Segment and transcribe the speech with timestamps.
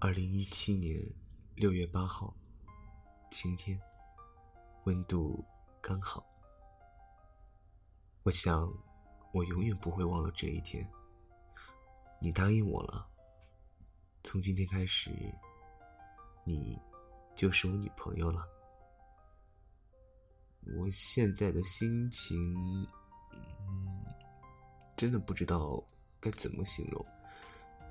[0.00, 0.96] 二零一七年
[1.56, 2.32] 六月八号，
[3.32, 3.76] 晴天，
[4.84, 5.44] 温度
[5.80, 6.24] 刚好。
[8.22, 8.72] 我想，
[9.32, 10.88] 我永远不会忘了这一天。
[12.20, 13.08] 你答应我了，
[14.22, 15.10] 从今天开始，
[16.44, 16.80] 你
[17.34, 18.46] 就是我女朋友了。
[20.78, 22.86] 我现在的心情，
[23.32, 24.04] 嗯，
[24.96, 25.82] 真的不知道
[26.20, 27.04] 该怎么形容，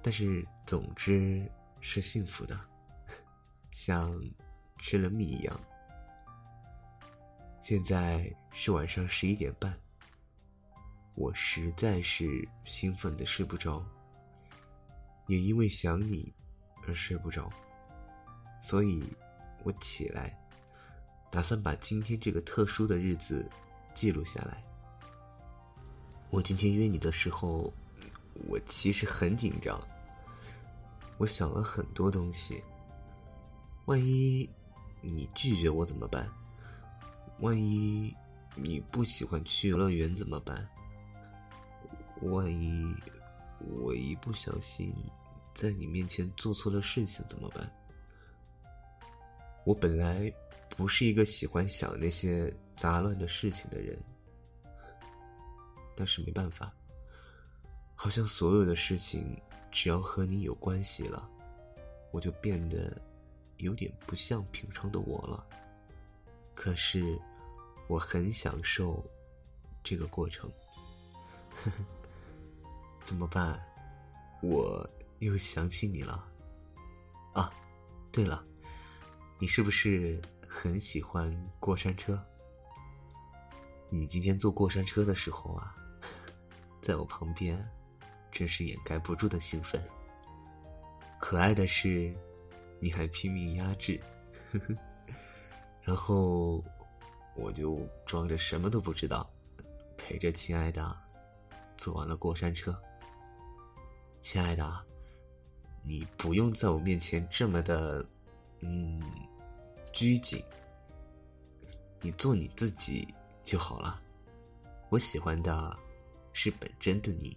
[0.01, 2.59] 但是总之是幸福的，
[3.72, 4.20] 像
[4.77, 5.59] 吃了蜜一样。
[7.62, 9.77] 现在是晚上十一点半，
[11.16, 13.85] 我实在是兴奋的睡不着，
[15.27, 16.34] 也因为想你
[16.88, 17.49] 而睡不着，
[18.62, 19.04] 所以
[19.63, 20.38] 我起来。
[21.30, 23.49] 打算把今天这个特殊的日子
[23.94, 24.63] 记录下来。
[26.30, 27.71] 我今天约你的时候，
[28.48, 29.77] 我其实很紧张。
[31.17, 32.63] 我想了很多东西。
[33.85, 34.49] 万一
[35.02, 36.29] 你拒绝我怎么办？
[37.40, 38.15] 万一
[38.55, 40.68] 你不喜欢去游乐园怎么办？
[42.21, 42.95] 万一
[43.60, 44.93] 我一不小心
[45.54, 47.71] 在你面前做错了事情怎么办？
[49.65, 50.34] 我本来。
[50.76, 53.98] 不是一个喜欢想那些杂乱的事情的人，
[55.95, 56.71] 但是没办法，
[57.99, 59.35] 好像所有的事情
[59.71, 61.27] 只要和你有关系了，
[62.12, 62.95] 我就变得
[63.57, 65.45] 有点不像平常的我了。
[66.53, 67.19] 可是
[67.89, 69.03] 我很享受
[69.84, 70.50] 这个过程，
[73.03, 73.59] 怎么办？
[74.44, 74.88] 我
[75.19, 76.23] 又想起你了。
[77.34, 77.51] 啊，
[78.11, 78.45] 对了，
[79.39, 80.22] 你是不是？
[80.50, 82.17] 很喜欢过山车。
[83.89, 85.75] 你今天坐过山车的时候啊，
[86.81, 87.69] 在我旁边，
[88.31, 89.81] 真是掩盖不住的兴奋。
[91.19, 92.16] 可爱的是，
[92.79, 94.00] 你还拼命压制，
[94.51, 94.75] 呵 呵
[95.81, 96.63] 然后
[97.35, 99.29] 我就装着什么都不知道，
[99.97, 100.97] 陪着亲爱的
[101.77, 102.77] 坐完了过山车。
[104.21, 104.85] 亲爱的，
[105.83, 108.05] 你不用在我面前这么的，
[108.59, 109.01] 嗯。
[109.93, 110.43] 拘谨，
[112.01, 113.07] 你做你自己
[113.43, 113.99] 就好了。
[114.89, 115.75] 我喜欢的
[116.33, 117.35] 是本真的你。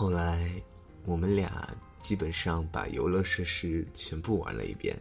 [0.00, 0.48] 后来，
[1.06, 4.96] 我们俩基本上把游乐设施全部玩了一遍。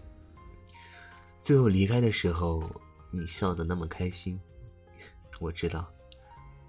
[1.39, 2.67] 最后离开的时候，
[3.11, 4.41] 你笑得那么开心。
[5.39, 5.87] 我知道，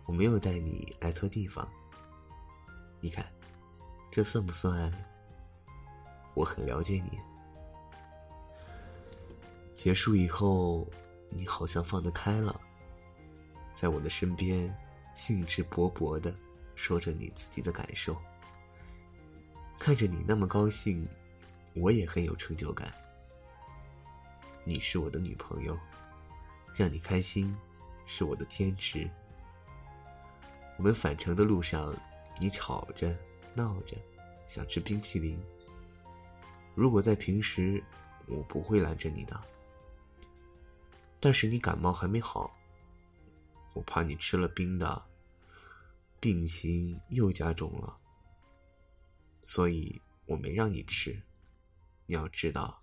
[0.05, 1.67] 我没有带你来错地方。
[3.01, 3.25] 你看，
[4.11, 4.93] 这算不算？
[6.35, 7.19] 我很了解你。
[9.73, 10.87] 结束以后，
[11.31, 12.61] 你好像放得开了，
[13.75, 14.71] 在我的身边，
[15.15, 16.35] 兴致勃勃的
[16.79, 18.17] 说着你自己的感受。
[19.81, 21.07] 看着你那么高兴，
[21.75, 22.89] 我也很有成就感。
[24.63, 25.77] 你是我的女朋友，
[26.77, 27.55] 让你开心
[28.07, 29.11] 是我的天职。
[30.77, 31.93] 我们返程的路上，
[32.41, 33.17] 你吵着
[33.55, 33.97] 闹着，
[34.47, 35.37] 想吃冰淇淋。
[36.77, 37.83] 如果在平时，
[38.27, 39.41] 我不会拦着你的。
[41.19, 42.57] 但是你感冒还没好，
[43.73, 45.03] 我怕你吃了冰的，
[46.21, 47.97] 病情又加重了，
[49.45, 51.21] 所以我没让你吃。
[52.07, 52.83] 你要知道，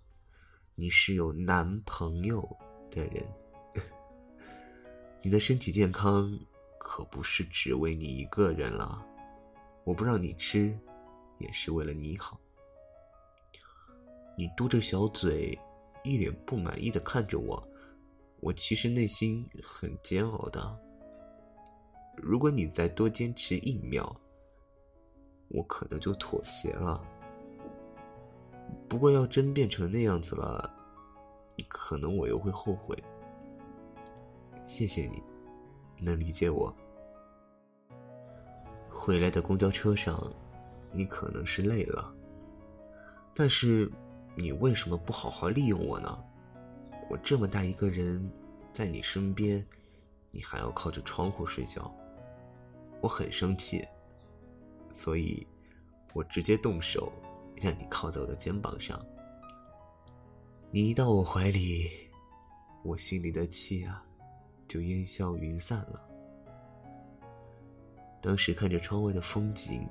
[0.74, 2.48] 你是有男朋友
[2.90, 3.28] 的人，
[5.20, 6.38] 你的身体健康
[6.78, 9.04] 可不是只为你一个人了。
[9.84, 10.78] 我不让你吃，
[11.38, 12.40] 也是为了你好。
[14.38, 15.58] 你嘟着小嘴，
[16.04, 17.62] 一脸不满意的看着我。
[18.40, 20.85] 我其实内心很煎熬的。
[22.16, 24.14] 如果你再多坚持一秒，
[25.48, 27.02] 我可能就妥协了。
[28.88, 30.72] 不过要真变成那样子了，
[31.68, 32.96] 可能我又会后悔。
[34.64, 35.22] 谢谢你，
[36.00, 36.74] 能理解我。
[38.90, 40.20] 回来的公交车上，
[40.90, 42.12] 你可能是累了，
[43.32, 43.90] 但是
[44.34, 46.18] 你为什么不好好利用我呢？
[47.08, 48.28] 我这么大一个人，
[48.72, 49.64] 在你身边，
[50.32, 51.94] 你还要靠着窗户睡觉，
[53.00, 53.86] 我很生气，
[54.92, 55.46] 所以，
[56.14, 57.12] 我直接动手，
[57.56, 59.00] 让你靠在我的肩膀上。
[60.70, 61.90] 你一到我怀里，
[62.82, 64.04] 我心里的气啊，
[64.66, 66.02] 就烟消云散了。
[68.20, 69.88] 当时看着窗外的风景，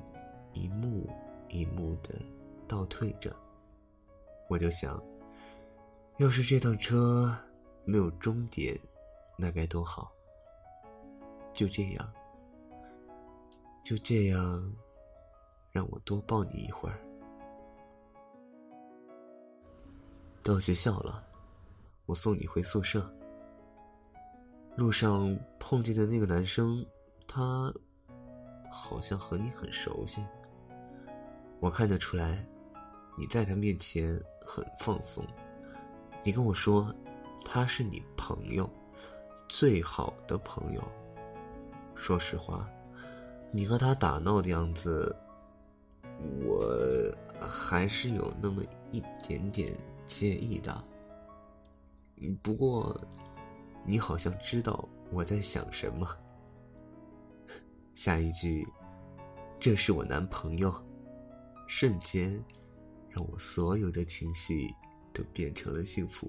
[0.51, 1.09] 一幕
[1.47, 2.19] 一幕的
[2.67, 3.33] 倒退着，
[4.49, 5.01] 我就想。
[6.17, 7.37] 要是这趟车
[7.83, 8.79] 没有终点，
[9.37, 10.11] 那该多好！
[11.53, 12.13] 就这样，
[13.85, 14.73] 就这样，
[15.71, 16.97] 让我多抱你一会儿。
[20.41, 21.23] 到学校了，
[22.07, 23.07] 我送你回宿舍。
[24.75, 26.83] 路上碰见的那个男生，
[27.27, 27.71] 他
[28.71, 30.25] 好像和你很熟悉。
[31.59, 32.43] 我看得出来，
[33.15, 35.23] 你在他面前很放松。
[36.23, 36.91] 你跟我说，
[37.45, 38.67] 他是你朋友，
[39.47, 40.83] 最好的朋友。
[41.95, 42.67] 说实话，
[43.55, 45.15] 你和他打闹的样子，
[46.43, 46.69] 我
[47.39, 48.61] 还是有那么
[48.91, 49.73] 一点点
[50.05, 50.83] 介意的。
[52.43, 52.99] 不过。
[53.87, 56.09] 你好像知道我在想什么。
[57.93, 58.67] 下一句，
[59.59, 60.73] 这是我男朋友，
[61.67, 62.43] 瞬间
[63.07, 64.73] 让我所有的情绪
[65.13, 66.27] 都变成了幸福。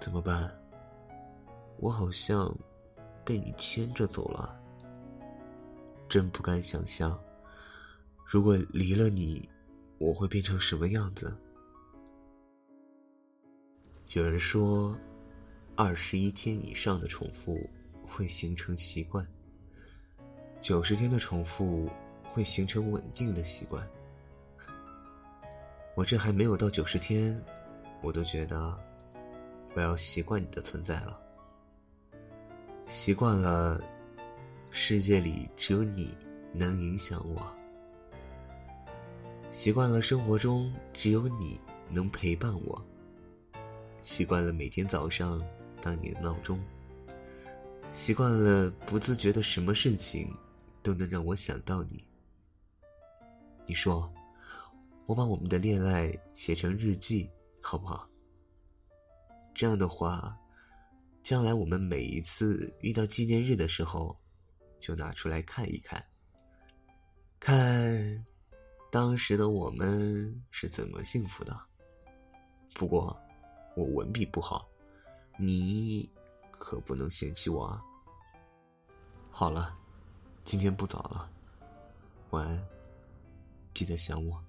[0.00, 0.50] 怎么办？
[1.76, 2.50] 我好像
[3.22, 4.58] 被你牵着走了。
[6.10, 7.18] 真不敢想象，
[8.26, 9.48] 如果离了你，
[9.96, 11.34] 我会变成什么样子。
[14.10, 14.94] 有人说。
[15.76, 17.58] 二十一天以上的重复
[18.02, 19.26] 会形成习惯，
[20.60, 21.88] 九十天的重复
[22.22, 23.88] 会形成稳定的习惯。
[25.94, 27.42] 我这还没有到九十天，
[28.02, 28.78] 我都觉得
[29.74, 31.18] 我要习惯你的存在了。
[32.86, 33.82] 习惯了，
[34.70, 36.16] 世界里只有你
[36.52, 37.42] 能影响我；
[39.50, 42.80] 习惯了，生活中只有你能陪伴我；
[44.00, 45.42] 习惯了，每天早上。
[45.82, 46.62] 当你的闹钟，
[47.90, 50.30] 习惯了不自觉的什么事情
[50.82, 52.04] 都能让我想到你。
[53.64, 54.12] 你说，
[55.06, 57.30] 我把我们的恋爱写成日记，
[57.62, 58.06] 好不好？
[59.54, 60.36] 这样的话，
[61.22, 64.14] 将来我们每一次遇到纪念日的时候，
[64.80, 66.04] 就拿出来看一看，
[67.38, 68.26] 看
[68.90, 71.56] 当时的我们是怎么幸福的。
[72.74, 73.16] 不过，
[73.76, 74.68] 我文笔不好。
[75.38, 76.10] 你
[76.50, 77.82] 可不能嫌弃我啊！
[79.30, 79.74] 好了，
[80.44, 81.30] 今天不早了，
[82.30, 82.68] 晚安，
[83.72, 84.42] 记得想我。